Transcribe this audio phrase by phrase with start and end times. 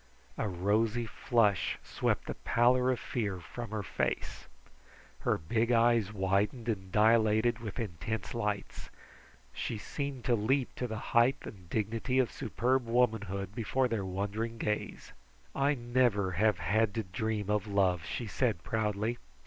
[0.35, 4.47] A rosy flush swept the pallor of fear from her face.
[5.19, 8.89] Her big eyes widened and dilated with intense lights.
[9.53, 14.03] She seemed to leap to the height and the dignity of superb womanhood before their
[14.03, 15.13] wondering gaze.
[15.53, 19.19] "I never have had to dream of love," she said proudly.